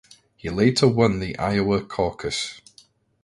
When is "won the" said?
0.87-1.37